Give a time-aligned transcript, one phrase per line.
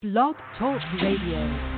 [0.00, 1.77] Blog Talk Radio.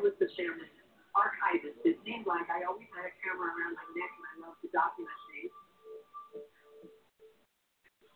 [0.00, 0.68] was the family
[1.12, 1.76] archivist.
[1.84, 4.68] It seemed like I always had a camera around my neck and I loved to
[4.72, 5.52] document things.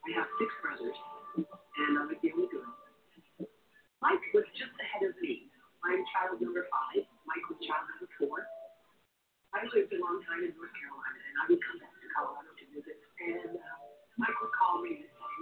[0.05, 0.99] I have six brothers,
[1.41, 2.77] and I'm the only girl.
[4.05, 5.49] Mike was just ahead of me.
[5.81, 7.09] I'm child number five.
[7.25, 8.45] Mike was child number four.
[9.57, 12.53] I lived a long time in North Carolina, and I would come back to Colorado
[12.53, 13.01] to visit.
[13.17, 13.77] And uh,
[14.21, 15.33] Mike would call me and say,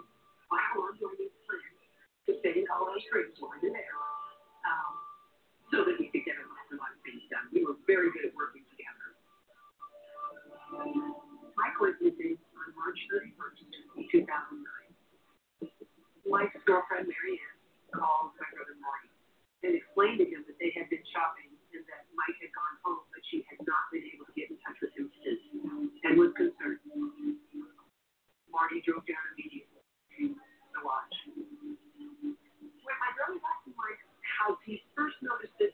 [0.46, 1.70] well, how long do I need to plan
[2.30, 3.98] to stay in Colorado Springs while I'm there?
[4.62, 4.94] Um,
[5.74, 6.11] so that we
[7.62, 9.06] We were very good at working together.
[11.54, 15.70] Mike went missing on March 31st, 2009.
[16.26, 17.54] Mike's girlfriend, Mary Ann,
[17.94, 19.14] called my brother Marty
[19.62, 23.06] and explained to him that they had been shopping and that Mike had gone home,
[23.14, 25.38] but she had not been able to get in touch with him since
[26.02, 26.82] and was concerned.
[28.50, 29.86] Marty drove down immediately
[30.18, 30.34] to
[30.74, 31.30] Saguache.
[32.26, 34.02] When my brother to Mike's
[34.42, 35.70] house, he first noticed that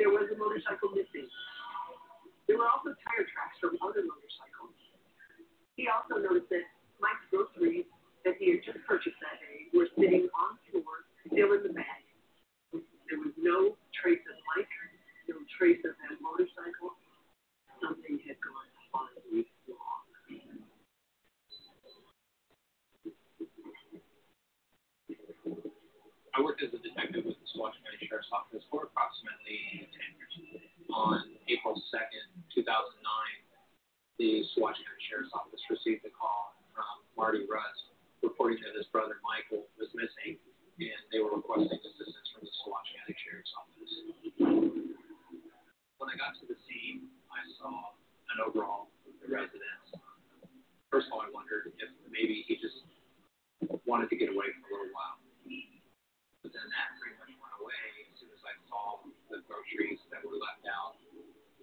[0.00, 1.28] there was a motorcycle missing.
[2.48, 4.72] There were also tire tracks from other motorcycles.
[5.76, 6.64] He also noticed that
[7.04, 7.84] Mike's groceries
[8.24, 11.76] that he had just purchased that day were sitting on the floor, still in the
[11.76, 12.02] bag.
[12.72, 14.72] There was no trace of Mike,
[15.28, 16.96] no trace of that motorcycle.
[17.84, 19.99] Something had gone horribly wrong.
[26.30, 30.34] I worked as a detective with the Saguache County Sheriff's Office for approximately 10 years.
[30.94, 31.18] On
[31.50, 32.66] April 2nd, 2009,
[34.22, 36.86] the Saguache County Sheriff's Office received a call from
[37.18, 37.78] Marty Russ
[38.22, 40.38] reporting that his brother Michael was missing,
[40.78, 43.94] and they were requesting assistance from the Saguache County Sheriff's Office.
[45.98, 48.94] When I got to the scene, I saw an overall
[49.26, 49.88] residence.
[50.94, 52.86] First of all, I wondered if maybe he just
[53.86, 55.18] wanted to get away for a little while.
[56.40, 60.24] But then that pretty much went away as soon as I saw the groceries that
[60.24, 60.96] were left out.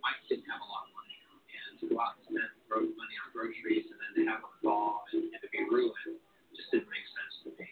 [0.05, 2.93] My kids didn't have a lot of money, and to go out and spend gross
[2.93, 6.21] money on groceries and then to have a thaw and, and to be ruined
[6.53, 7.67] just didn't make sense to me.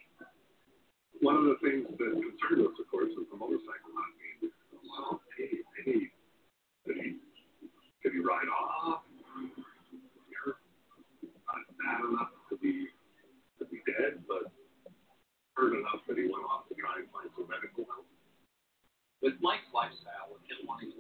[1.22, 5.22] One of the things that concerned us, of course, was the motorcycle not being allowed.
[5.38, 6.10] Hey, hey,
[6.86, 7.10] did he,
[8.02, 9.06] did he ride off?
[11.46, 12.90] Not bad enough to be
[13.60, 14.52] to be dead, but
[15.56, 18.08] hurt enough that he went off to try and find some medical help.
[19.24, 20.95] With Mike's lifestyle, with him wanting to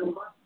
[0.00, 0.39] Thank you.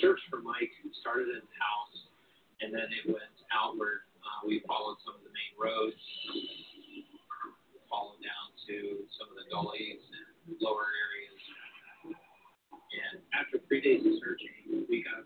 [0.00, 1.96] Search for Mike who started in the house,
[2.60, 4.06] and then it went outward.
[4.22, 5.98] Uh, we followed some of the main roads,
[7.90, 11.40] followed down to some of the gullies and lower areas.
[12.06, 15.25] And after three days of searching, we got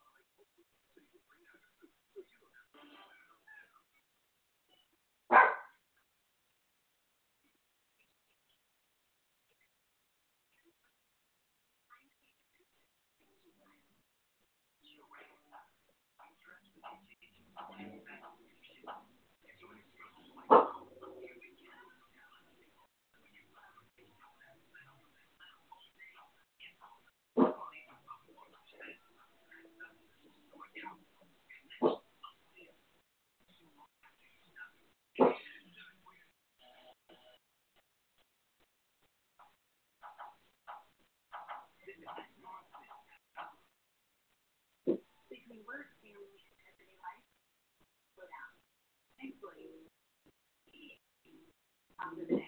[52.01, 52.41] after the.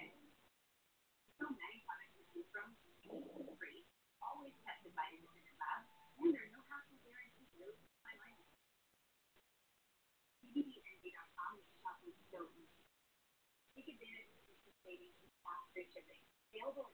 [1.37, 3.85] So many products to free,
[4.23, 7.45] always tested by independent labs, and there's no hassle guarantee.
[7.53, 8.13] Really, my
[11.83, 12.81] shopping so easy.
[13.77, 16.21] Take advantage of the savings and fast shipping.
[16.53, 16.93] Available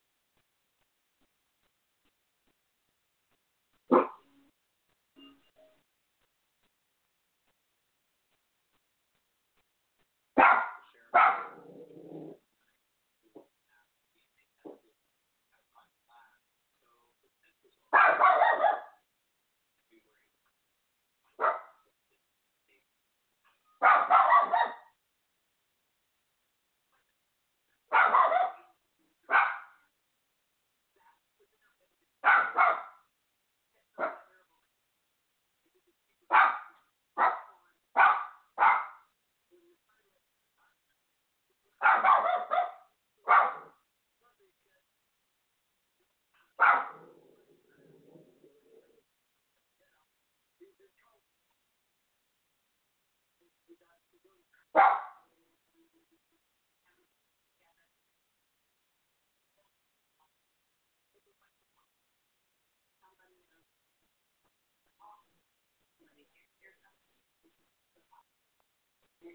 [69.21, 69.29] for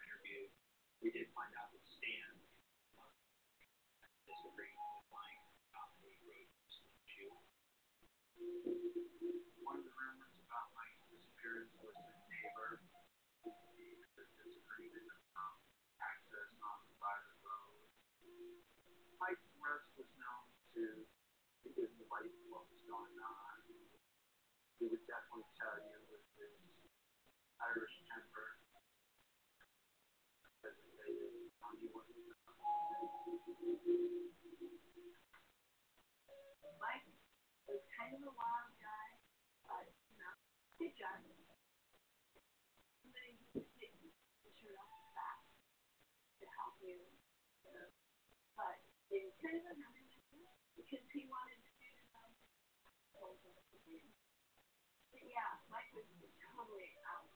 [0.00, 0.48] interview,
[1.04, 2.32] we did find out that Stan
[2.96, 3.12] was
[4.24, 5.44] disagreeing with Mike
[5.76, 7.28] road issue.
[9.60, 12.80] One of the rumors about Mike's disappearance was his neighbor
[14.16, 15.60] disagreed about
[16.00, 17.84] access on the private road.
[19.20, 21.04] Mike's arrest was known to
[21.76, 23.60] give Mike what was going on.
[24.80, 25.97] He would definitely tell you
[27.58, 28.46] Irish temper.
[36.78, 37.06] Mike
[37.66, 39.08] was kind of a wild guy,
[39.66, 40.34] but you know,
[40.78, 41.18] good job.
[43.02, 45.42] Somebody who could take the shirt off his back
[46.38, 47.02] to help you.
[48.54, 48.78] But
[49.10, 50.06] it was kind of a memory
[50.78, 52.38] because he wanted to do something.
[55.10, 56.06] But yeah, Mike was
[56.38, 57.26] totally out.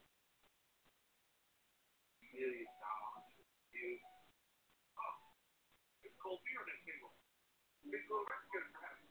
[2.32, 3.28] Really sound.
[3.76, 4.00] You.
[4.96, 5.16] Oh.
[6.00, 7.12] It's called beer and single.
[7.92, 9.04] It's called Mexican perhaps.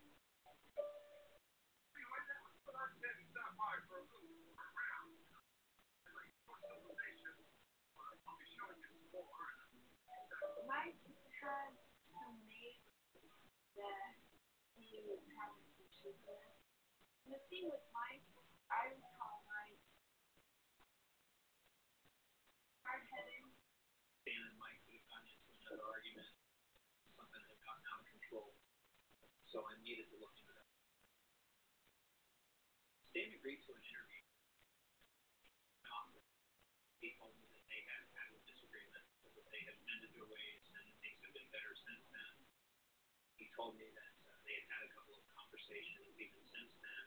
[1.93, 4.41] Anyway, that was what I said to by for a little
[6.65, 7.33] civilization.
[8.25, 9.53] I'll be showing you some more.
[10.65, 10.97] Mike
[11.41, 11.77] had
[12.09, 13.37] some neighbors
[13.77, 14.17] that
[14.81, 16.57] he was having issues with.
[17.29, 18.25] The thing with Mike,
[18.71, 19.77] I call Mike
[22.85, 23.47] hard-headed.
[24.21, 26.27] Stan and Mike would have gotten into another argument.
[27.15, 28.51] Something had gotten out of control.
[29.51, 30.63] So I needed to look into that.
[33.11, 34.23] Stan agreed to an interview.
[37.03, 40.63] He told me that they had had a disagreement, that they had mended their ways
[40.71, 42.33] and things have been better since then.
[43.35, 47.05] He told me that uh, they had had a couple of conversations even since then,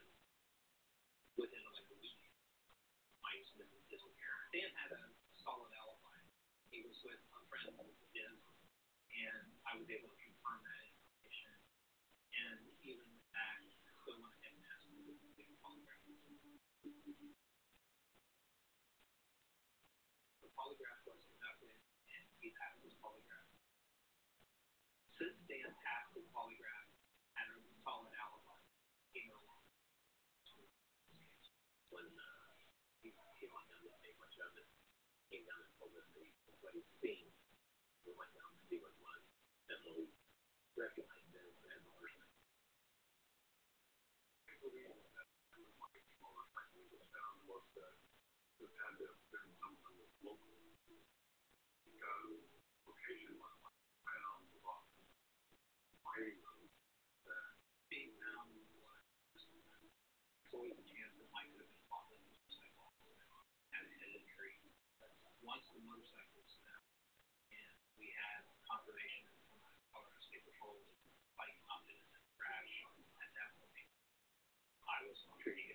[1.41, 2.21] within like a week.
[3.25, 4.45] Mike's been disappearing.
[4.53, 5.01] Stan had a
[5.41, 6.21] solid alibi.
[6.69, 8.37] He was with a friend of his,
[9.17, 11.57] and I was able to confirm that information.
[12.35, 13.63] And even with that,
[14.03, 16.03] still went ahead and asked him to do a polygraph.
[20.43, 21.75] The polygraph was conducted,
[22.11, 23.49] and he passed his polygraph.
[25.19, 26.87] Since Dan passed his polygraph
[27.39, 28.59] and a solid alibi,
[29.15, 29.65] he no longer
[31.95, 32.51] when uh,
[32.99, 34.67] he, he went down to make much of it,
[35.31, 36.07] came down and told us
[36.59, 37.31] what he'd seen.
[38.03, 39.23] We went down to see what it was,
[39.71, 40.11] and we
[40.75, 42.43] recognized it as a motorcycle.
[44.51, 47.95] I believe that the Mike motorcycle was found was that
[48.63, 50.55] it had to have been something that's local.
[51.83, 52.39] Because
[52.87, 54.87] location was like found off
[56.05, 56.69] mining road
[57.27, 57.51] that
[57.91, 61.59] Being found was there's always a chance that the
[63.75, 64.71] had a head.
[65.43, 66.87] Once the motorcycle found,
[67.51, 69.27] and we had confirmation
[69.91, 70.97] from the State Patrol that
[71.35, 72.71] Mike opted in the crash,
[73.19, 73.51] at that
[75.05, 75.74] was treating it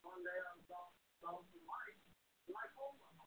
[0.00, 0.56] one day I
[1.52, 1.96] the mic,
[2.48, 3.20] and I him.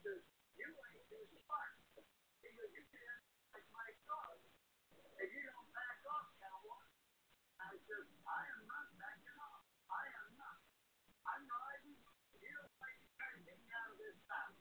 [0.00, 0.24] Says,
[0.56, 1.20] You ain't You
[3.72, 3.88] my
[5.34, 6.84] you don't back off, cowboy.
[7.60, 7.76] I
[8.24, 9.64] I am not backing off.
[9.92, 10.58] I am not.
[11.28, 11.44] I'm
[12.80, 13.04] like
[13.44, 14.52] to get out of this town.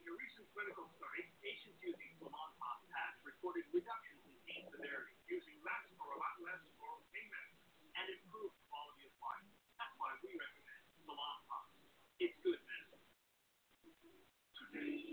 [0.00, 4.09] In a recent clinical study, patients using Salonpas patch reported severity
[5.30, 6.58] using less or a lot less
[7.14, 9.46] pain medicine and improved quality of life.
[9.78, 11.70] That's why we recommend Salonpas.
[12.18, 13.06] It's good medicine.
[14.58, 15.06] Today,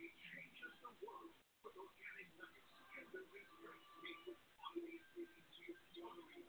[0.00, 6.48] it changes the world with organic nuggets and the research made with quality ingredients totally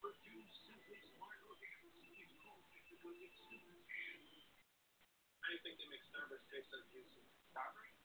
[0.00, 3.76] Produce simply smart organics is called because it's simple.
[5.44, 7.12] I think they make Starburst taste of use
[7.52, 8.00] Starburst?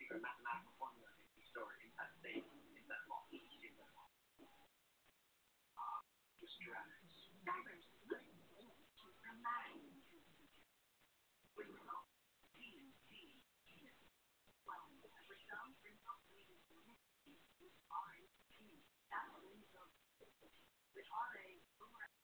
[21.12, 22.16] R, A, boomerang,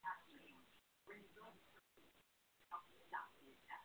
[0.00, 0.56] action,
[1.04, 1.52] brings up.
[2.72, 3.84] Help stop the attack.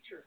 [0.00, 0.24] Ours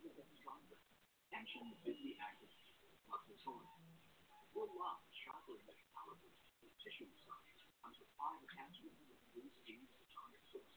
[0.00, 0.80] is a stronger.
[1.36, 2.48] Action is the active
[4.56, 7.52] love sharper than power boost with tissue massage
[7.84, 8.00] comes
[8.80, 8.96] with
[9.36, 10.72] boost gains target source.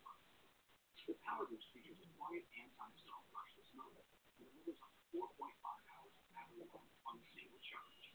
[1.08, 3.96] The Power Boost features a quiet anti-stall brushless mode
[4.44, 8.12] and delivers up to 4.5 hours of battery life on a single charge.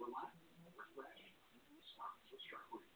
[0.00, 0.32] Relax,
[0.72, 1.20] refresh,
[1.52, 2.95] and start with sharp.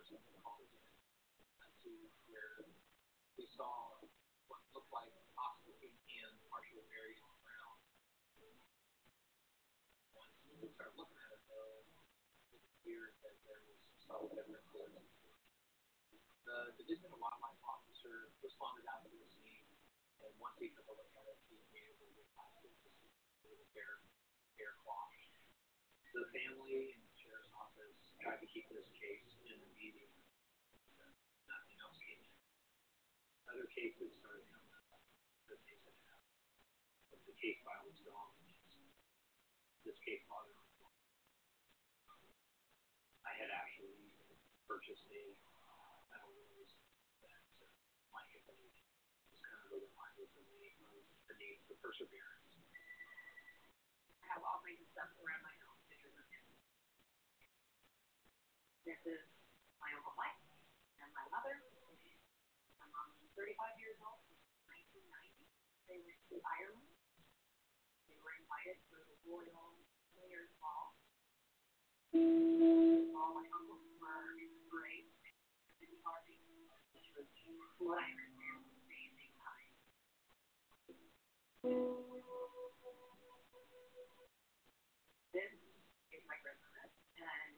[16.51, 19.71] The division of wildlife officer responded out the scene
[20.19, 24.03] and once he took a look at it, he immediately realized it was a bear
[24.59, 24.75] bear.
[26.11, 30.11] The family and the sheriff's office tried to keep this case in the media.
[31.47, 32.35] Nothing else came in.
[33.51, 35.03] Other cases started coming up.
[35.43, 36.23] Other things that.
[37.11, 38.31] But the case file was gone.
[39.83, 40.55] This case me.
[43.27, 44.07] I had actually
[44.63, 45.23] purchased a
[46.07, 46.73] metal rose
[47.27, 47.67] that uh,
[48.15, 52.55] Mike had was kind of a reminder for me of the need for perseverance.
[54.23, 55.71] I have all of stuff around my house.
[58.81, 59.21] This is
[59.79, 60.41] my Uncle Mike
[60.99, 61.53] and my mother.
[62.81, 64.21] My mom was 35 years old
[64.69, 65.49] 1990.
[65.89, 66.93] They went to Ireland.
[68.05, 69.81] They were invited for the Royal
[70.13, 70.93] Players Ball.
[73.17, 74.37] All my uncles were
[74.69, 75.09] great.
[75.81, 76.37] And party,
[76.93, 77.25] which was
[77.81, 79.73] what I understand, an amazing time.
[85.33, 85.49] This
[86.13, 87.57] is my grandmother and.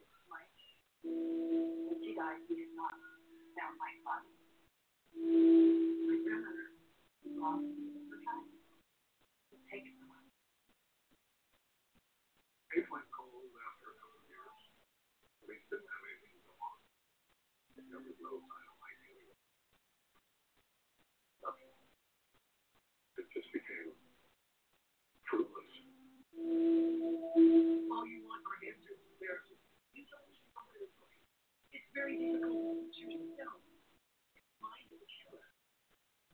[1.04, 2.96] When she died, he did not
[3.52, 4.43] found my body.
[5.14, 6.74] My grandmother
[7.38, 7.62] lost
[13.54, 14.58] after a couple of years.
[23.18, 23.94] It just became
[25.30, 25.74] fruitless.
[26.34, 28.98] All you want are answers.
[31.72, 33.62] It's very difficult to choose yourself.
[34.62, 35.46] Mind is a killer.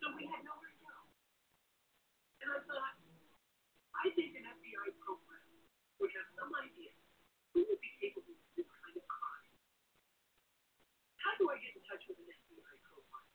[0.00, 0.96] So we had nowhere to go.
[2.40, 2.96] And I thought,
[4.00, 5.44] I think an FBI program
[6.00, 6.96] would have some idea
[7.52, 9.52] who would be capable of this kind of crime.
[11.20, 13.28] How do I get in touch with an FBI program?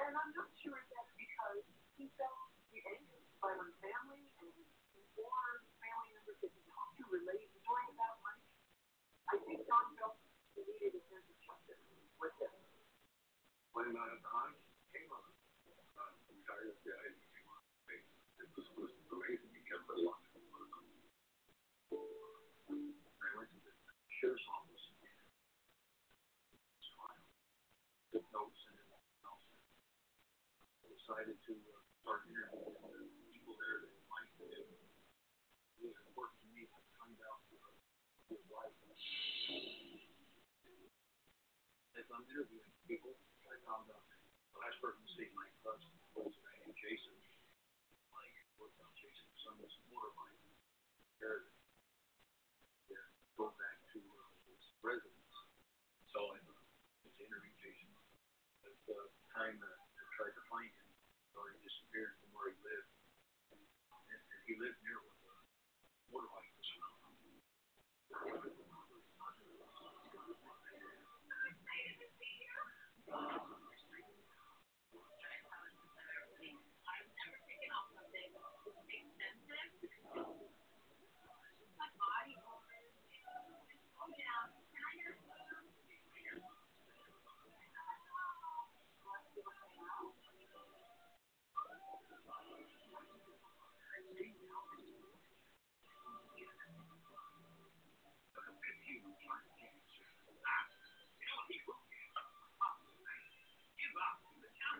[0.00, 1.62] And I'm not sure if that's because
[2.00, 4.50] he felt the anger by my family and
[5.14, 8.46] more family members that he talked to related story about Mike.
[9.30, 10.16] I think Don felt
[10.56, 11.82] he needed a sense of justice
[12.18, 12.54] with him.
[13.76, 14.50] When uh, Don
[14.90, 15.28] came on,
[15.70, 17.29] uh, retired FBI agent
[24.20, 24.84] sheriff's office.
[28.12, 28.76] Took notes and.
[31.00, 34.62] Decided to uh, start interviewing the people there that might have been
[35.80, 37.72] really important to me to find out uh,
[38.30, 38.76] his life.
[41.98, 43.16] As I'm interviewing people,
[43.48, 44.06] I found out
[44.54, 45.82] the last person to see Mike Bus
[46.14, 47.16] was named Jason.
[48.14, 50.38] Mike worked on Jason's son's motorbike.
[51.18, 51.50] There,
[52.86, 55.34] there, go back to uh, his residence.
[56.14, 57.90] So I went to interview Jason.
[58.62, 59.00] At the
[59.40, 59.79] time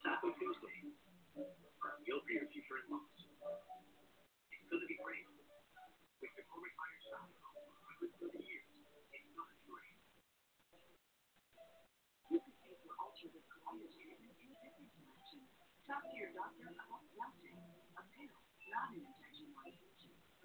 [0.00, 0.88] Taco Tuesday.
[1.36, 3.12] Meal for your future in laws.
[4.48, 5.28] It's going to be great.
[5.28, 7.28] With the McCormick by your side,
[8.00, 8.64] with 30 years,
[9.12, 9.96] it's going to be great.
[12.32, 15.44] You can take your ulcer with in a direction.
[15.84, 17.60] Talk to your doctor about watching.
[17.60, 18.32] a pill,
[18.72, 19.27] not an injection.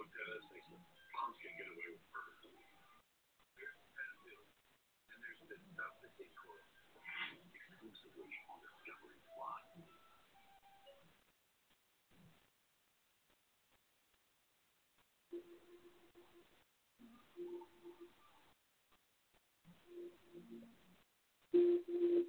[0.00, 0.82] looked at us, they said,
[1.14, 2.09] moms can get away with
[21.52, 22.19] Thank you.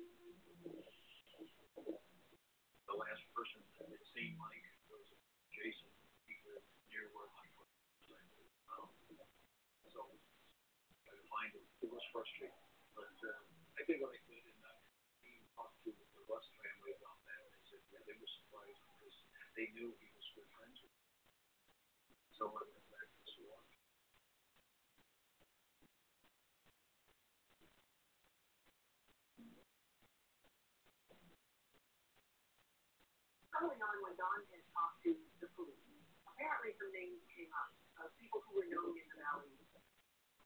[33.62, 35.86] early on when Don had talked to the police,
[36.26, 37.70] apparently some names came up
[38.02, 39.54] of people who were known in the Valley.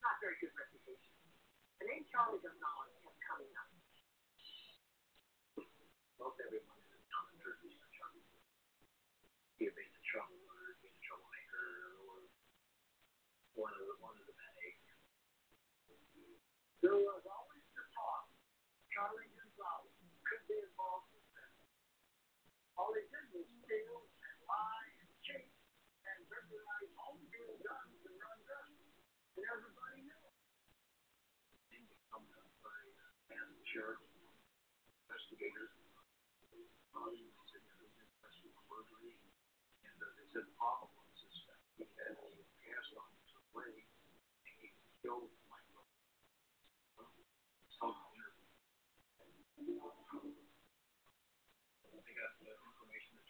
[0.04, 1.16] Not very good reputation.
[1.80, 3.72] The name Charlie Gonzalez kept coming up.
[6.20, 8.28] Most everyone is the town Jersey is Charlie.
[9.64, 11.64] He had been in trouble or been a troublemaker
[12.04, 12.20] or
[13.56, 14.84] one of the one of the bags.
[16.84, 17.15] So uh,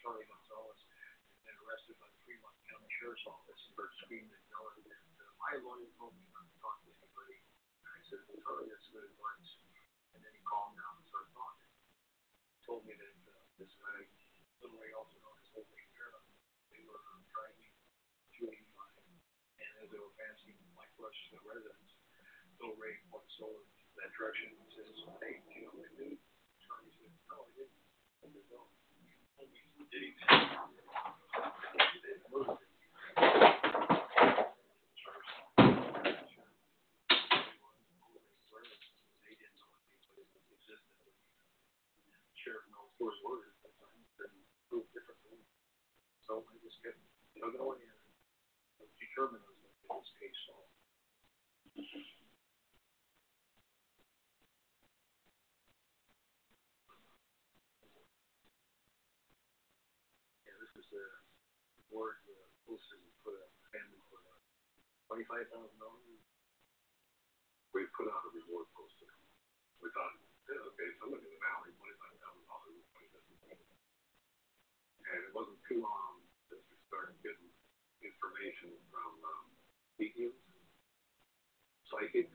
[0.05, 5.05] Charlie Gonzalez had been arrested by the Fremont County Sheriff's Office for screaming and yelling,
[5.46, 7.38] my lawyer told me not to talk to anybody.
[7.86, 9.50] And I said, well, Charlie, that's good advice.
[10.18, 11.70] And then he calmed down and started talking.
[11.70, 14.10] He told me that uh, this guy,
[14.66, 16.34] Little Ray, also known as Little Ray Fairlight,
[16.74, 16.98] they were
[17.30, 17.70] driving
[18.41, 21.93] 285, and as they were passing Mike Rush the residence,
[22.58, 23.62] Little Ray pointed solar
[24.02, 26.18] that direction and says, "Hey, do you know what I did?"
[26.66, 27.80] Charlie said, "No, I didn't."
[28.20, 28.66] I said, "No."
[29.93, 30.12] Did he?
[42.46, 43.74] Sheriff knows four words, but
[44.22, 44.30] they're
[44.70, 45.41] proved differently.
[46.30, 47.02] So I just kept
[47.34, 50.70] plugging away and determined I was going to get this case solved.
[60.96, 61.12] Yeah,
[61.76, 64.39] this the board, uh, posted for a family for uh,
[65.12, 66.24] twenty-five thousand dollars.
[67.76, 69.12] We put out a reward poster.
[69.84, 70.16] We thought,
[70.48, 72.80] yeah, okay, somebody in the valley, twenty-five thousand dollars.
[75.06, 77.52] And it wasn't too long that we started getting
[78.02, 79.48] information from, um,
[80.00, 80.39] mediums,
[81.86, 82.34] psychics,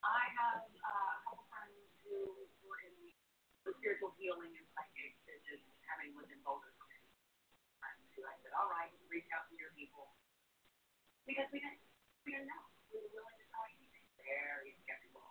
[0.00, 3.12] I have uh, a couple friends who were in the
[3.76, 6.72] spiritual healing and psychic business, having lived in Boulder.
[8.16, 10.08] Who I said, all right, reach out to your people.
[11.28, 11.84] Because we didn't,
[12.24, 12.64] we didn't know.
[12.88, 14.04] We were willing to try anything.
[14.24, 15.24] Very skeptical.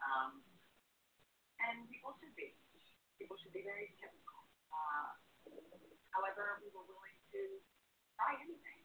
[0.00, 0.40] Um,
[1.60, 2.56] and people should be.
[3.20, 4.48] People should be very skeptical.
[4.72, 5.16] Uh,
[6.12, 7.40] however, we were willing to
[8.18, 8.80] try anything.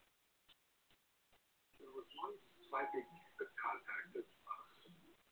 [1.80, 2.36] There was one
[2.68, 3.08] psychic
[3.40, 4.70] that contacted us.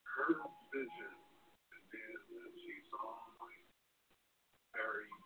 [0.01, 0.34] Her
[0.72, 1.14] vision
[1.93, 5.16] been that she saw a cave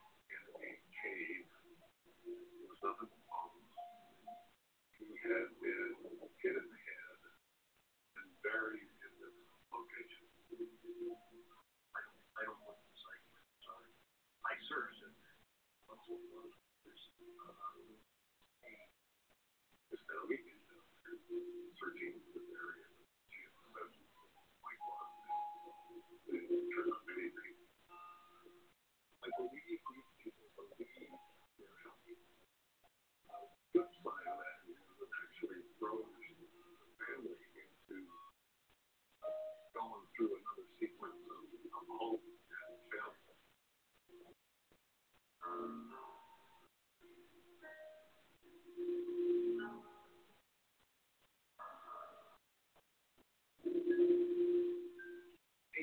[2.82, 3.78] southern lungs.
[4.98, 5.94] He had been
[6.42, 7.18] hit in the head
[8.18, 9.38] and buried in this
[9.70, 10.26] location.
[11.94, 13.16] I don't, I don't want to say.
[14.50, 15.14] I served it.
[15.86, 16.52] That's what it was.
[45.52, 45.60] They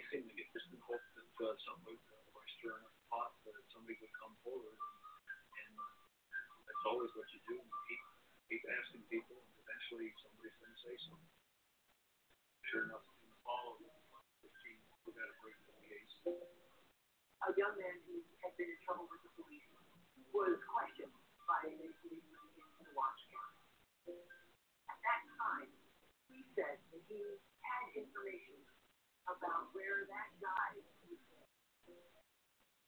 [0.09, 2.01] seem to get just in hope that uh, somebody,
[2.57, 4.73] stirring up the pot, that somebody would come forward.
[4.73, 5.73] And
[6.65, 7.61] that's always what you do.
[7.61, 8.03] You keep,
[8.49, 11.33] keep asking people, and eventually somebody's going to say something.
[12.73, 13.85] Sure enough, in the fall of
[14.41, 14.49] 15,
[15.05, 16.13] we got a breakthrough case.
[17.45, 19.28] a young man who had been in trouble with the
[20.35, 21.15] was questioned
[21.49, 23.63] by a policeman in the Saguache county.
[24.91, 25.71] At that time,
[26.29, 27.21] he said that he
[27.65, 28.61] had information
[29.29, 30.71] about where that guy
[31.09, 31.21] was.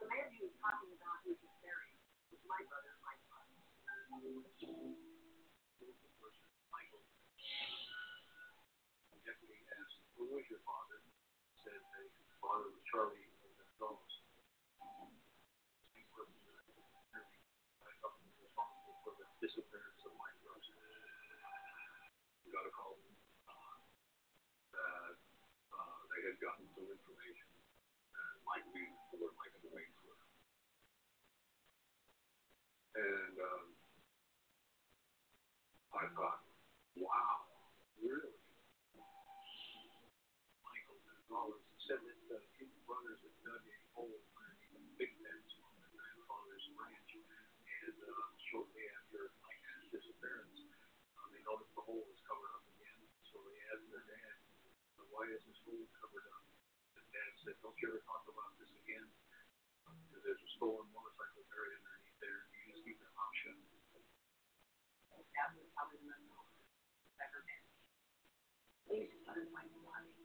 [0.00, 1.96] The man he was talking about who was buried
[2.32, 3.20] was my brother, Mike.
[6.72, 7.04] Michael.
[9.12, 10.98] The deputy asked, who was your father?
[11.62, 13.22] Said that his father was Charlie
[13.54, 14.14] Gonzalez.
[15.94, 20.68] He was uh, I thought he was responsible for the disappearance of Mike Rush.
[22.44, 22.96] We got a call
[23.48, 23.76] uh,
[24.76, 25.16] that
[25.72, 27.48] uh, they had gotten some information
[28.14, 30.20] and Mike knew where Mike and Wayne were.
[32.96, 33.66] and um,
[35.94, 36.42] I thought,
[36.98, 37.36] wow,
[38.00, 38.36] really?
[40.64, 45.50] Michael Gonzalez said that the two brothers had dug a hole underneath a big fence
[45.60, 50.58] on their grandfather's ranch, and uh, shortly after Mike's disappearance,
[51.18, 53.00] uh, they noticed the hole was covered up again.
[53.32, 54.36] So they asked their dad,
[55.00, 56.48] "Uh, "Why is this hole covered up?"
[56.96, 59.04] And dad said, "Don't you ever talk about this again,
[59.84, 62.48] um, because there's a stolen motorcycle buried underneath there.
[62.48, 63.60] You just keep mouth shut." That
[65.60, 66.48] was probably the unknown.
[67.20, 67.68] ever been.
[68.88, 70.16] Please put my money.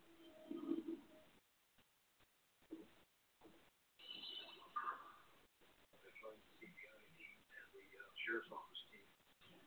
[8.24, 9.06] sheriff's office team,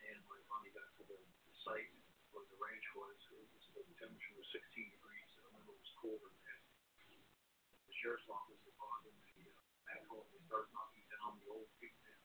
[0.09, 1.21] and when finally got to the
[1.63, 1.93] site
[2.33, 5.08] where the ranch was, it was the temperature was 16 degrees,
[5.99, 6.63] and colder that.
[7.91, 11.67] The sheriff's office is on in the uh, backhoe, they start knocking down the old
[11.83, 12.23] big dam.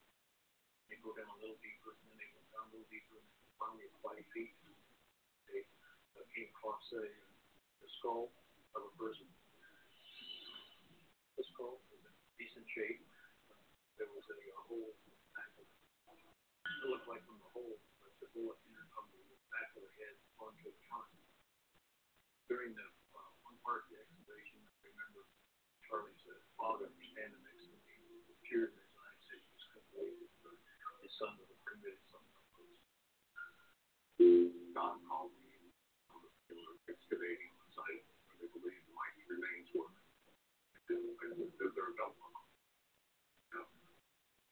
[0.93, 3.25] They go down a little deeper, and then they went down a little deeper, and
[3.57, 4.53] finally at five feet,
[5.49, 5.65] they
[6.13, 8.29] uh, came across a, the skull
[8.77, 9.25] of a person.
[11.33, 13.01] The skull was in decent shape.
[13.97, 15.73] There was a, a hole in the back of it.
[16.13, 19.93] It looked like from the hole, but the bullet entered from the back of the
[19.97, 21.09] head onto the front.
[22.51, 25.23] During the uh, one part of the excavation, I remember
[25.93, 27.93] Charlie's uh, father standing next to me,
[28.25, 30.33] with tears in his eyes, said he just couldn't believe it,
[31.05, 32.33] his son would have committed something.
[34.73, 35.53] Don called me.
[36.49, 39.93] They were excavating the site where they believed Mike's remains were.
[40.89, 42.49] Said, is there a belt buckle?
[43.53, 43.61] No.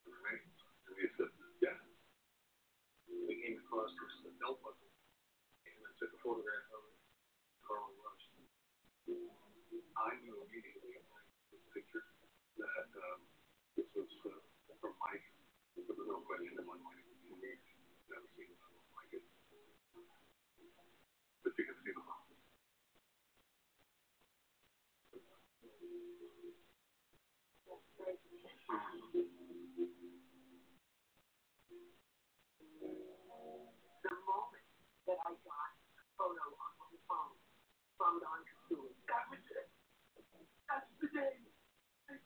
[0.06, 0.54] The remains.
[0.86, 1.74] And he said, yeah.
[3.10, 4.94] We came across this belt buckle,
[5.66, 7.02] and took a photograph of it.
[7.66, 8.30] Carl Rush.
[10.02, 12.02] I knew immediately when I took the picture
[12.62, 13.20] that um,
[13.74, 14.38] this was uh,
[14.78, 15.26] from Mike.
[15.74, 17.01] There was no question in my mind.
[17.26, 18.57] He never seen a
[18.93, 19.26] like it.
[21.41, 22.38] But you can see the buckle.
[34.05, 34.66] the moment
[35.09, 37.36] that I got a photo on my phone
[37.97, 39.68] from Don Casuli, that was it.
[40.70, 41.51] That's the day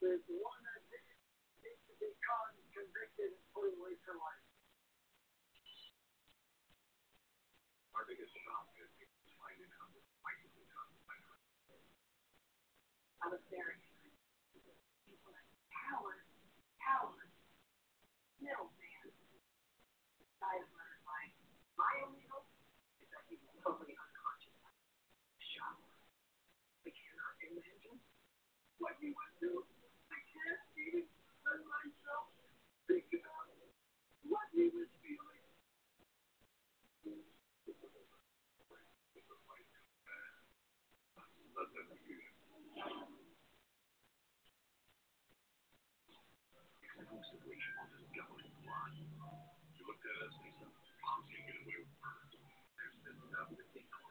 [0.00, 2.08] there's one that needs to be
[2.72, 4.46] convicted for life.
[7.98, 8.86] Our biggest shock is
[9.34, 10.06] finding out that
[13.20, 14.14] I was very angry.
[15.10, 16.22] People like, coward,
[16.80, 17.34] coward,
[18.38, 19.10] middleman.
[20.40, 20.70] I was
[21.04, 21.34] like,
[21.76, 22.46] my only hope
[23.02, 24.56] is that he was totally unconscious.
[25.38, 25.76] Shot.
[26.88, 28.00] I cannot imagine
[28.80, 29.52] what he would do.
[30.08, 31.04] I can't even
[31.44, 32.32] let myself
[32.88, 33.52] think about
[34.26, 35.44] what he was feeling.
[41.60, 42.32] Let them confusion.
[46.80, 48.96] Exclusively on this governing line.
[49.76, 50.72] You looked at us and he said,
[51.04, 52.32] Mom's gonna get away with murder.
[52.80, 54.08] There's been nothing they know.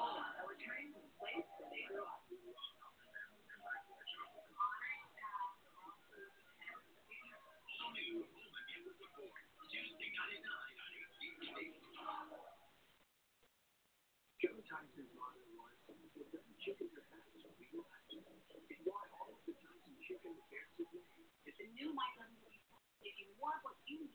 [23.84, 24.08] you,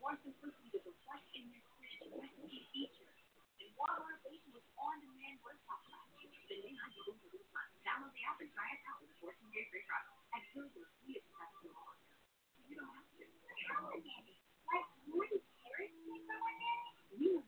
[0.00, 1.64] more simplicity to reflect in your
[2.16, 3.07] recipe feature,
[8.58, 10.18] try it out with a 14-day free trial.
[10.34, 12.02] And here's your free accessible workout.
[12.66, 13.22] You don't have to.
[13.22, 16.82] Like, really seriously, someone did?
[17.14, 17.38] We know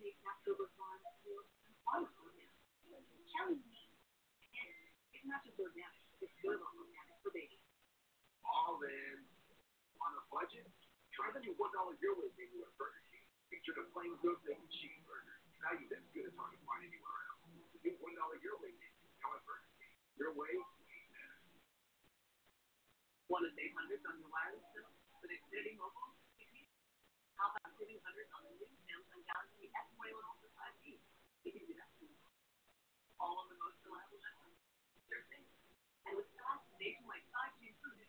[11.40, 13.24] the new $1 Your Way menu at Burger King.
[13.48, 14.68] Featured a plain good bacon
[18.00, 18.56] one dollar your
[19.20, 19.60] however,
[20.16, 20.56] your way.
[20.56, 21.36] Uh,
[23.28, 24.88] one is eight hundred on your wireless bill,
[25.20, 26.16] but it's T-Mobile.
[27.36, 30.48] How about city hundred on the new Samsung Galaxy S21 Ultra
[30.80, 30.96] 5G?
[33.20, 34.56] All on the most reliable network.
[36.08, 38.08] And with fast nationwide 5G included,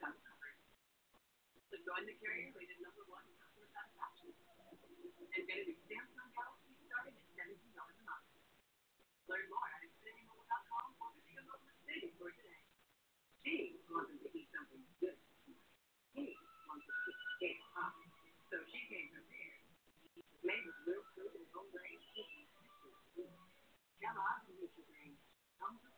[0.00, 0.56] got covered.
[1.68, 4.47] So join the carrier rated number one customer satisfaction.
[5.38, 5.46] Made
[20.64, 22.48] with real fruit and home grain cookies.
[24.00, 25.12] Kellogg's Nutri-Grain.
[25.60, 25.92] Come prepared.
[25.92, 25.97] The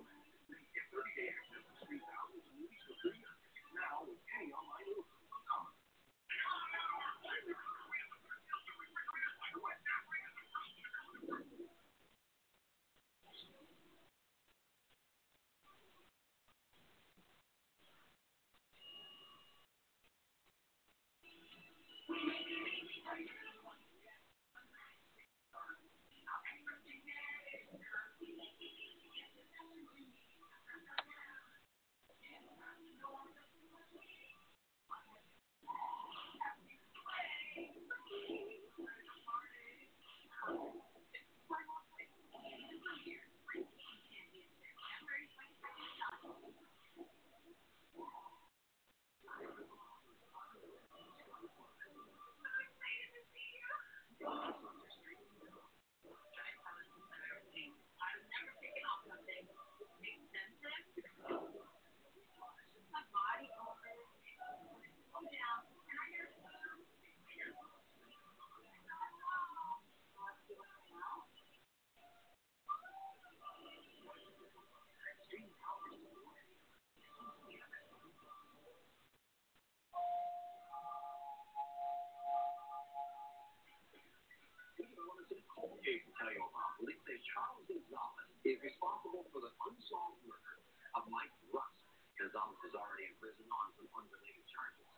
[88.41, 90.57] is responsible for the unsolved murder
[90.97, 91.77] of Mike Russ.
[92.17, 94.89] Gonzalez is already in prison on some unrelated charges.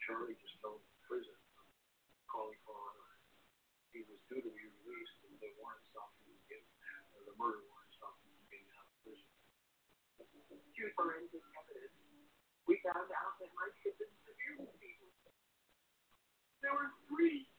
[0.00, 1.36] Charlie just fell into prison,
[2.32, 2.80] calling for
[3.92, 6.72] he was due to be released, and the warrant stopped him getting,
[7.12, 9.28] or the murder warrant stopped him getting out of prison.
[10.72, 11.96] through forensic evidence,
[12.64, 15.12] we found out that Mike had been severely beaten.
[16.64, 17.51] There were three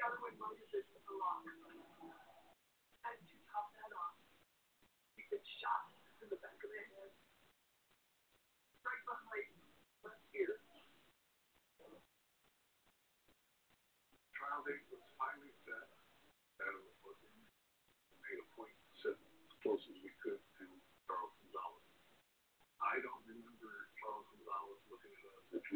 [0.00, 1.44] the other one might have been from a lock.
[1.44, 4.16] And to top that off,
[5.12, 5.92] he'd been shot
[6.24, 7.12] in the back of the head
[8.80, 9.60] right behind
[10.08, 10.56] left ear.
[14.32, 15.92] Trial date was finally set.
[16.64, 17.36] Adam was looking,
[18.24, 20.64] made a point to sit as close as we could to
[21.04, 21.84] Charles Gonzalez.
[22.80, 25.66] I don't remember Charles Gonzalez looking at us During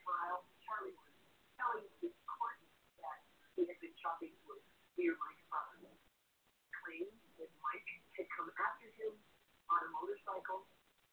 [0.00, 1.12] trial, Charlie was
[1.60, 1.84] telling
[2.24, 2.56] court
[3.04, 3.20] that
[3.60, 4.64] he had been shopping with
[4.96, 5.44] near Mike's.
[6.80, 9.12] Claimed that Mike had come after him
[9.68, 10.64] on a motorcycle,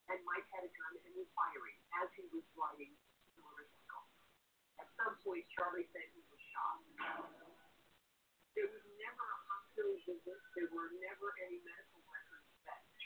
[0.07, 2.95] and Mike had a gun and was firing as he was riding
[3.35, 4.07] the motorcycle.
[4.79, 6.79] At some point, Charlie said he was shot.
[8.55, 10.39] There was never a hospital visit.
[10.55, 11.86] There were never any medical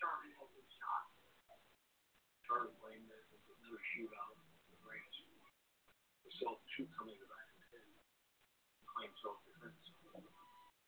[0.01, 1.13] Charlie had been shot.
[2.41, 4.33] Charlie claimed that it was another shootout
[4.81, 5.29] the.
[6.25, 7.85] The self shoot coming in the back the head.
[8.97, 9.77] Claimed self-defense.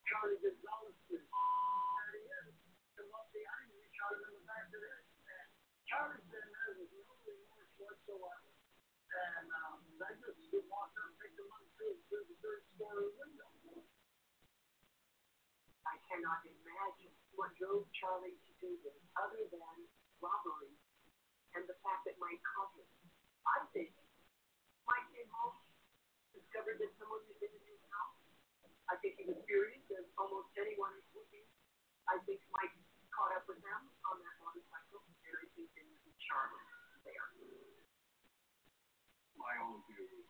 [0.10, 2.58] Charlie Gonzalez there he is.
[2.98, 5.06] Come up behind him, he shot him in the back of the head.
[5.30, 5.46] And
[5.86, 8.50] Charlie said there was no remorse whatsoever.
[8.50, 9.78] And um,
[10.10, 10.42] I just
[10.74, 13.46] walked up and picked him up through, through the third story window.
[15.86, 19.78] I cannot imagine what drove Charlie to do this other than
[20.22, 20.74] robbery
[21.58, 22.90] and the fact that Mike caught him.
[23.46, 23.94] I think
[24.90, 25.58] Mike came home,
[26.34, 28.18] discovered that someone had been in his house.
[28.90, 31.46] I think he was furious, as almost anyone would be.
[32.10, 32.74] I think Mike
[33.14, 35.70] caught up with them on that motorcycle, and I think
[36.24, 36.68] Charlie
[37.06, 37.30] there.
[39.38, 40.28] My own view is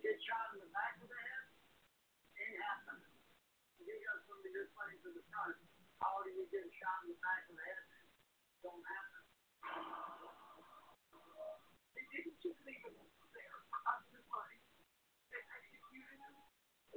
[0.00, 1.44] get shot in the back of the head?
[2.40, 3.04] Ain't happening.
[3.84, 5.60] You got some of your planes in the front.
[6.00, 7.84] How do you get shot in the back of the head?
[8.64, 9.22] Don't happen.
[11.92, 14.60] They didn't just leave him there us to find.
[15.28, 16.34] They executed him.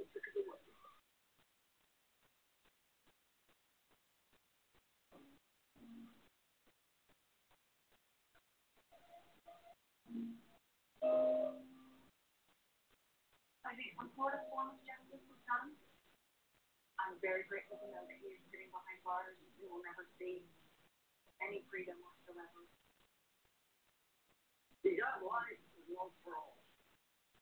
[0.00, 0.64] They took it away.
[11.04, 11.12] I
[11.52, 11.63] think
[14.14, 15.74] when Florida form of justice was done,
[17.02, 20.46] I'm very grateful to know that he is sitting behind bars and will never see
[21.42, 22.62] any freedom whatsoever.
[24.86, 26.62] He got life with no parole.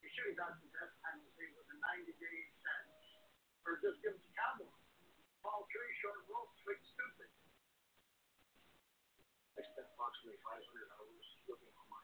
[0.01, 3.05] He should have got the death penalty with a 90 day sentence.
[3.69, 4.73] Or just give him a cowboy.
[5.45, 7.29] Fall tree, short rope, sweet stupid.
[9.61, 12.01] I spent approximately 500 hours looking for my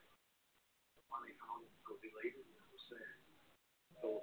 [1.09, 3.28] finally found it so elated and was saying,
[4.03, 4.23] so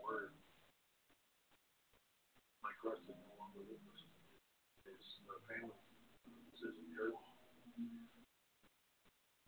[2.86, 4.02] Russ is no longer with us.
[4.86, 5.74] His uh, family
[6.54, 6.86] is in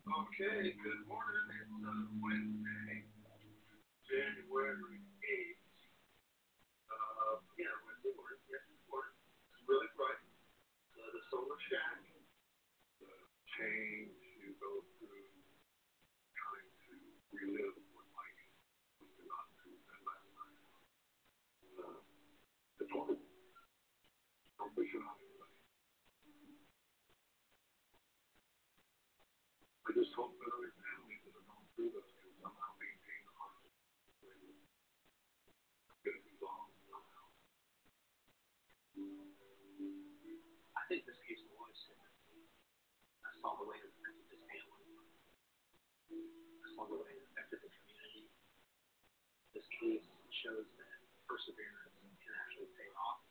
[0.09, 1.45] Okay, good morning.
[1.53, 3.05] It's uh, Wednesday,
[4.09, 5.69] January 8th.
[6.89, 8.41] Uh, yeah, Wednesday morning.
[8.49, 9.13] Yes, morning.
[9.53, 10.17] It's really bright.
[10.97, 12.01] Uh, the solar shack.
[12.97, 13.11] The
[13.61, 15.29] change you go through
[16.33, 16.93] trying to
[17.37, 18.41] relive what Mike
[18.97, 20.57] was not to that last night.
[21.77, 22.01] Uh, it's horrible.
[22.01, 22.76] Don't push it on anybody.
[22.87, 22.95] I
[29.91, 31.35] just hope that other families can
[32.39, 32.71] somehow.
[40.71, 41.75] I think this case was.
[43.27, 44.87] I saw the way it affected family.
[46.63, 48.31] I saw the way it affected the community.
[49.51, 50.07] This case
[50.39, 51.96] shows that perseverance
[52.57, 53.21] actually pay off,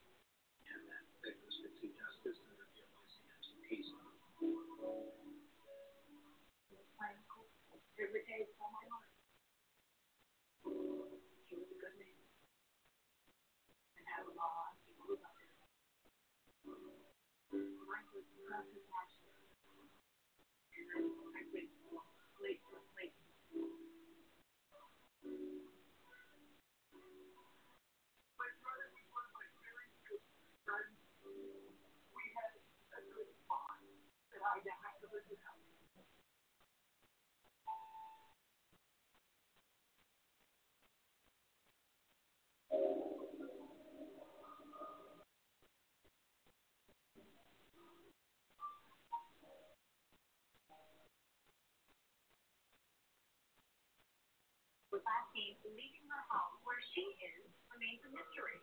[54.93, 58.61] With last name leaving her home where she is remains a mystery.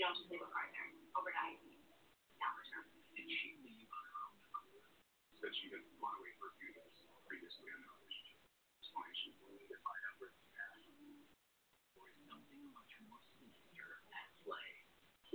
[0.00, 1.60] You don't just leave a car there overnight.
[2.40, 2.88] Not return.
[3.12, 4.88] Did she leave on her own accord?
[5.36, 8.40] Said she had run away for a few days previously in a relationship.
[8.80, 10.32] Explanation for it if I ever
[12.00, 14.72] Or is something much more sinister at play?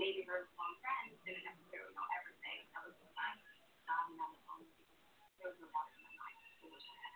[0.02, 2.66] Maybe her long friends didn't necessarily know everything.
[2.74, 3.38] That was the time.
[3.86, 4.74] Um, on the.
[5.46, 6.42] There was no doubt in my mind.
[6.42, 7.14] It was that.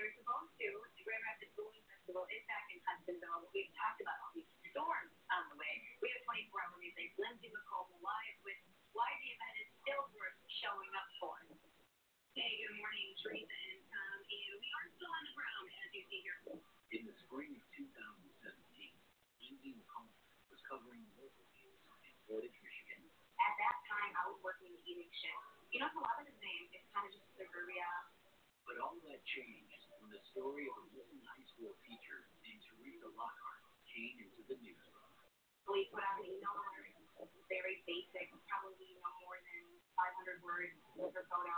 [0.00, 0.68] They're supposed to.
[0.96, 3.52] The Grand Rapids Bowling Festival is back in Hudsonville.
[3.52, 5.72] We've talked about all these storms on the way.
[5.98, 7.12] We have 24 hour music.
[7.18, 8.56] Lindsay McComb live with
[8.94, 11.36] why the event is still worth showing up for.
[12.32, 14.18] Hey, good morning, Teresa and Tom.
[14.24, 16.38] And we are still on the ground, as you see here.
[16.96, 18.46] In the spring of 2017,
[19.42, 20.10] Lindsay McComb
[20.54, 23.04] was covering local news in Portage, Michigan.
[23.36, 25.44] At that time, I was working the evening shift.
[25.74, 26.70] You know, it's a lot of his name.
[26.72, 27.86] It's kind of just suburbia.
[28.70, 33.10] But all that changed when the story of a Wilton High School teacher named Teresa
[33.18, 35.10] Lockhart came into the newsroom.
[35.66, 36.94] We put out an email alert.
[37.50, 39.64] very basic, probably no more than
[39.98, 41.50] 500 words with her photo.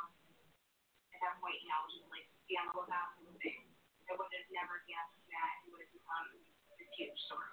[1.53, 2.24] That you know, just like
[2.72, 3.61] for the thing.
[4.09, 6.32] I would have never guessed that it would have become
[6.80, 7.53] this huge story.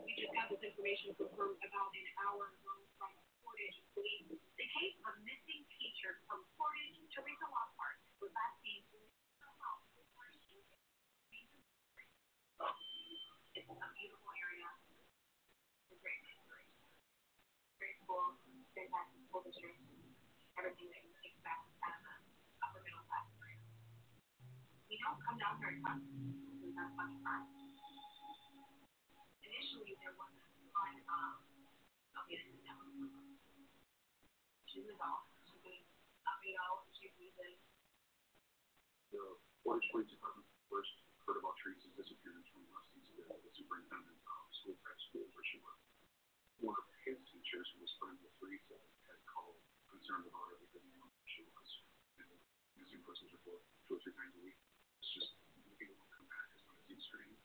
[0.00, 3.12] We just got this information confirmed about an hour ago from
[3.44, 4.32] Portage Police.
[4.32, 9.04] The case of missing teacher from Portage, Teresa Lockhart, was last seen in
[9.44, 9.84] her house.
[13.52, 14.72] It's a beautiful area.
[15.84, 16.72] It's a great place.
[17.76, 18.40] Great school,
[18.72, 19.76] fantastic school district,
[20.56, 22.20] everything that you expect out of an
[22.60, 23.56] upper middle class area.
[24.88, 25.96] We don't come down very fun.
[29.40, 30.44] Initially, there was a
[30.76, 31.40] ton of,
[32.28, 32.92] get into that one.
[34.68, 35.24] She was off.
[35.48, 35.80] She was,
[36.28, 37.48] uh, you know, she was a
[39.10, 39.24] The
[40.68, 40.92] first
[41.24, 44.20] heard about Teresa's disappearance from Rusty's, the the superintendent
[44.52, 45.82] school, at school where she worked.
[46.60, 48.76] One of his teachers who was friends with Teresa
[49.08, 49.56] had called
[49.88, 50.84] concerned about her because
[51.24, 51.68] she was.
[52.76, 54.69] Missing persons report two or three times a week.
[55.10, 55.34] Just,
[57.10, 57.40] trained.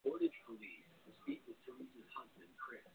[0.00, 0.88] Portage Police
[1.20, 2.88] speak with Teresa's husband, Chris.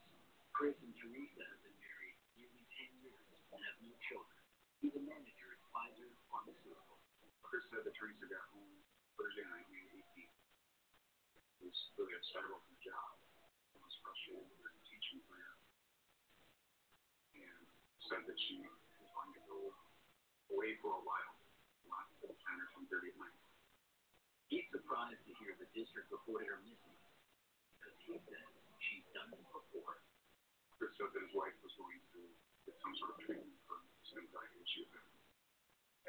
[0.57, 3.21] Chris and Teresa have been married nearly 10 years
[3.53, 4.41] and have no children.
[4.81, 6.97] He's a manager at Pfizer Pharmaceutical.
[7.45, 8.81] Chris said that Teresa got home
[9.13, 10.33] Thursday night, May eighteenth.
[11.61, 13.13] Was really upset about the job.
[13.77, 15.53] and Was frustrated with her teaching career.
[17.37, 17.61] And
[18.09, 19.59] said that she was going to go
[20.57, 21.37] away for a while,
[21.85, 23.37] not till ten or ten thirty night.
[24.49, 26.97] He's surprised to hear the district reported her missing
[27.77, 28.49] because he says
[28.81, 30.01] she's done it before.
[30.81, 32.21] Chris said that his wife was going to
[32.65, 34.89] get some sort of treatment for some anxiety issues.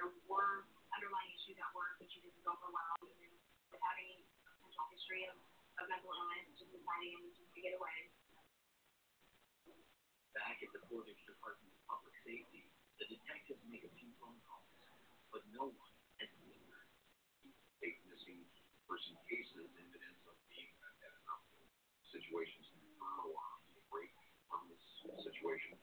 [0.01, 0.65] there were
[0.97, 3.33] underlying issues at work that she didn't go overwhelmed and
[3.69, 5.37] without any potential history of,
[5.77, 7.99] of mental illness, just deciding just to get away.
[10.33, 12.65] Back at the Portage Department of Public Safety,
[12.99, 14.67] the detectives make a few phone calls,
[15.31, 16.31] but no one has
[16.67, 16.83] her.
[18.11, 18.43] Missing
[18.91, 21.47] person cases, evidence of being at enough
[22.11, 23.47] situations to refer or
[23.95, 24.11] break
[24.51, 24.83] from this
[25.23, 25.79] situation.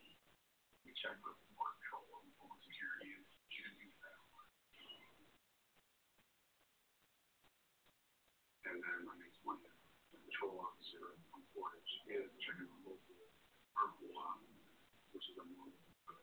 [0.84, 4.20] We checked with more control of Homeland Security and she didn't that.
[8.68, 13.16] And then on next the patrol officer from Portage is checking the local
[13.72, 14.12] harmful
[15.16, 15.72] which is a more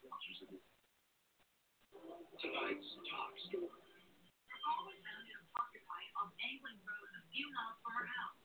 [0.05, 0.72] officers that do
[2.41, 3.69] Tonight's top story.
[6.13, 8.39] On Angling Road a few miles from her house.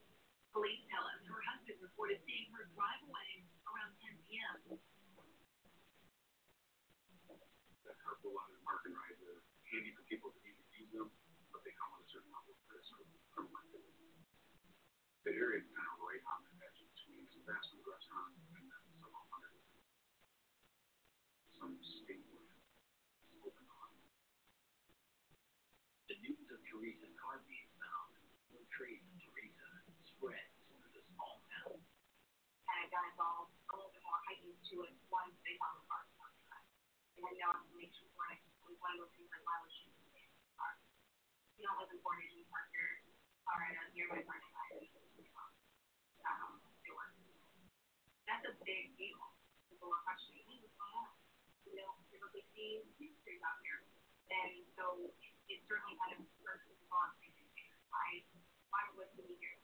[0.51, 4.79] Police tell us her husband reported seeing her drive away around 10 p.m.
[15.39, 18.67] area is kind of right on the edge between some fast food restaurants and then
[18.99, 19.55] some other
[21.55, 22.59] some state land
[23.31, 23.91] is open on.
[26.11, 28.19] The news of Teresa's car being found,
[28.51, 29.71] no trace of Teresa,
[30.11, 31.79] spreads through the small town.
[32.67, 35.73] kind of got involved a little bit more heightened to it once they car.
[37.17, 38.39] They had no explanation for it.
[38.45, 40.77] It was one of those things like, why was she in the car?
[41.57, 43.01] You don't live in Portage, you park your
[43.49, 44.69] car at a nearby parking lot.
[48.29, 49.17] That's a big deal.
[49.73, 51.17] People were questioning, hey, what's going on?
[51.65, 51.81] You
[52.13, 53.81] typically see mysteries out here.
[54.29, 55.01] And so
[55.49, 57.17] it certainly kind of some thoughts.
[57.89, 58.21] Why,
[58.69, 59.57] why was he here?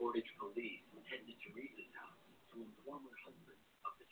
[0.00, 2.18] Portage police to Teresa's house
[2.50, 4.06] to inform her husband of the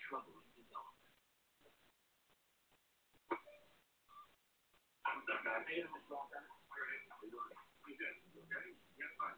[8.47, 8.67] okay?
[8.95, 9.35] Yeah, fine.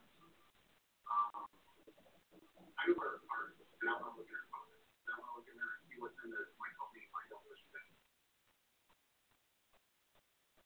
[1.08, 1.48] Um,
[2.76, 4.44] I where our, and I want to look at her
[5.08, 7.00] I want to look in there and see what's in there, that might help me
[7.08, 7.88] find out where she's at.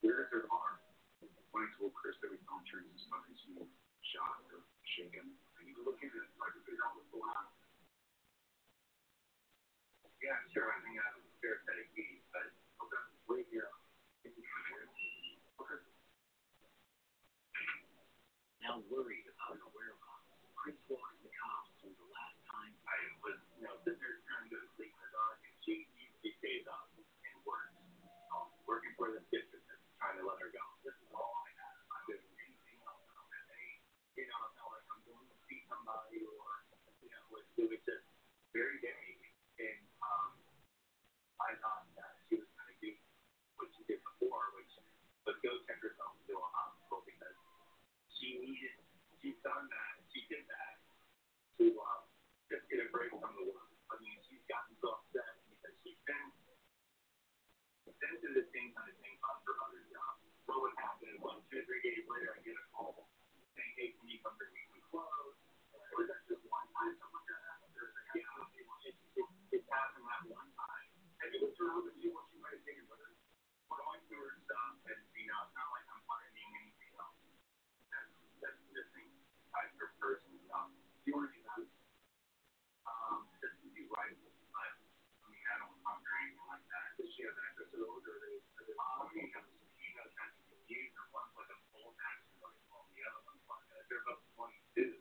[0.02, 0.82] Where is her car?
[1.54, 3.70] When I told Chris that we found Teresa's car, he seemed
[4.10, 4.66] shocked or
[4.98, 5.38] shaken.
[10.20, 11.80] Yeah, sure, I think have a fair set
[12.30, 12.44] but,
[15.64, 15.80] okay.
[18.60, 20.28] Now worried about her whereabouts,
[20.60, 24.68] Chris walks the cops the last time I was, you know, trying to go to
[24.76, 27.74] sleep my dog, and she usually stays up and works.
[28.30, 30.64] Um, working for the district and trying to let her go.
[30.84, 31.78] This is all I have.
[31.90, 33.02] I'm doing anything else.
[33.10, 33.62] I'm at a,
[34.20, 36.46] you know, it's not like I'm going to see somebody or,
[37.02, 38.06] you know, it's, it was just
[38.56, 39.24] very vague.
[39.60, 40.32] And, um,
[41.40, 42.90] I thought that she was going to do
[43.56, 44.72] what she did before, which
[45.24, 47.36] was go check herself to a hospital because
[48.12, 48.76] she needed,
[49.20, 50.76] she's done that, she did that
[51.60, 52.00] to uh,
[52.48, 53.68] just get a break from the work.
[53.92, 56.28] I mean, she's gotten so upset because she's been
[58.00, 60.12] sent to the same kind of thing on her other job.
[60.48, 61.12] What would happen?
[61.20, 63.12] One, two, three days later, I get a call
[63.52, 65.36] saying, "Hey, can you come bring me some clothes?"
[65.92, 67.76] Or is that just one time someone got happened?
[67.76, 70.88] Or is it, yeah, it's, it's, it's happened that one time.
[71.20, 73.12] And you look around and see what she might have taken with her.
[73.68, 77.20] We're going through her stuff, and you know, it's not like I'm finding anything else.
[77.92, 79.08] That's that's missing.
[79.52, 80.72] I her personal stuff.
[80.72, 81.62] Do you want to do that?
[82.88, 84.16] Um, just to be right.
[84.50, 84.72] But
[85.22, 86.86] I mean, I don't talk or anything like that.
[86.96, 88.36] Does she have access to those, or are they?
[88.58, 89.46] Are they um, he has
[89.76, 93.22] he has access to these, or one's like a full access, like well, the other
[93.28, 94.98] one's like a, they're both twenty-two.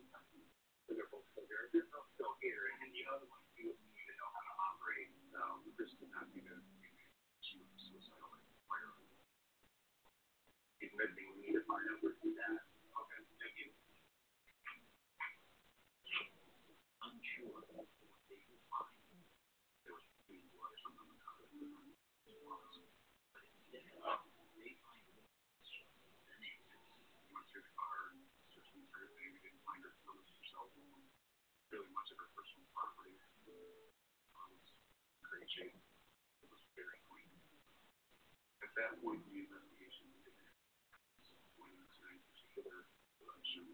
[0.86, 1.70] So they're both still here.
[1.74, 4.54] They're both still here, and then the other one you need to know how to
[4.74, 5.10] operate.
[5.34, 5.42] So
[5.78, 6.58] this is not going to
[7.44, 8.30] she was suicidal.
[10.80, 11.28] He's missing.
[11.36, 12.56] We need to find out where he's at.
[12.56, 13.70] Okay, thank you.
[17.00, 17.88] unsure of what
[18.32, 18.96] they would find.
[19.84, 21.36] There was three or something like that.
[23.34, 25.90] But instead, they find then answers.
[27.34, 28.20] went through the car and
[28.52, 29.36] searched through everything.
[29.36, 31.04] We didn't find her clothes or cell phone.
[31.70, 33.14] Really much of her personal property.
[33.46, 35.70] Um, in great.
[35.70, 37.30] It was very clean.
[38.66, 40.10] At that point, the investigation.
[41.62, 42.90] When in particular
[43.22, 43.70] election.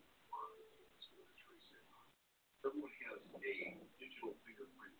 [2.65, 3.53] Everyone has a
[4.01, 4.97] digital fingerprint.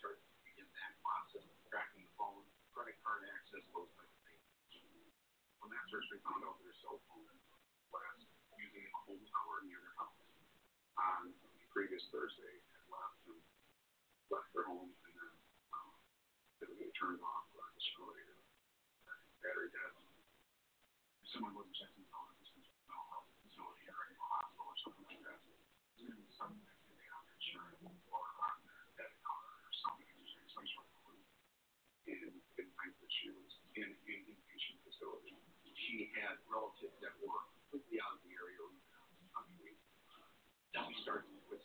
[0.00, 4.20] Start to begin that process of tracking the phone, credit card access, those type of
[4.26, 4.42] things.
[5.60, 8.24] When that search, we found out their cell phone was
[8.58, 10.18] using a home tower near their house.
[10.18, 13.40] The previous Thursday, had left and
[14.28, 15.32] left their home and then
[15.72, 15.92] um,
[16.60, 18.40] they turned off or destroyed or
[19.40, 19.92] battery dead.
[21.32, 25.40] Someone wasn't checking the phone, a health facility or a hospital or something like that.
[25.96, 27.80] There's been some activity on their insurance
[28.12, 30.04] or on their debit card or something,
[30.52, 31.00] some sort of.
[32.12, 32.20] And
[33.00, 33.48] that she was
[33.78, 35.32] in an inpatient facility.
[35.72, 37.40] She had relatives that were
[37.72, 39.72] completely out of the area the country.
[40.76, 41.31] Then we started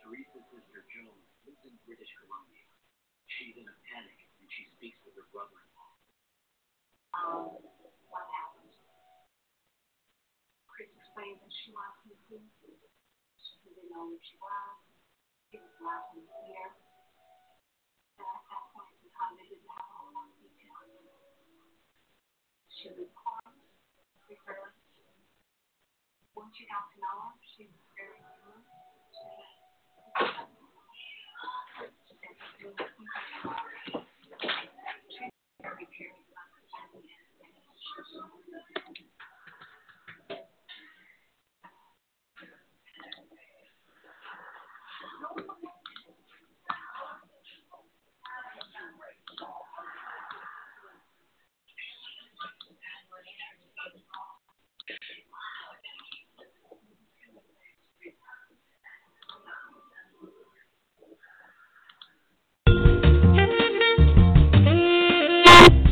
[0.00, 2.64] Teresa's sister Joan lives in British Columbia.
[3.28, 5.92] She's in a panic and she speaks with her brother-in-law.
[7.12, 7.60] Um,
[8.08, 8.72] what happened?
[10.64, 12.40] Chris explained that she lost him too.
[13.36, 14.80] She didn't know where she was.
[15.52, 16.72] He was lost in here.
[18.16, 20.88] And at that point in time, they didn't have a lot of details.
[22.72, 23.60] She was calm,
[24.24, 24.81] reserved.
[26.36, 27.34] Once you got to know her,
[27.96, 28.64] very smooth.
[35.12, 35.28] She
[35.62, 36.24] very caring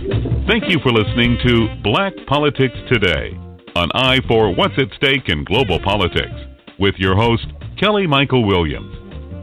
[0.00, 3.36] Thank you for listening to Black Politics Today,
[3.76, 6.32] an eye for what's at stake in global politics,
[6.78, 7.46] with your host,
[7.78, 8.96] Kelly Michael Williams.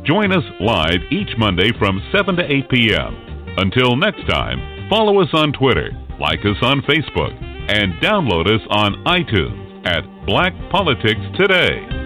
[0.03, 3.55] Join us live each Monday from 7 to 8 p.m.
[3.57, 7.37] Until next time, follow us on Twitter, like us on Facebook,
[7.69, 11.96] and download us on iTunes at Black Politics Today.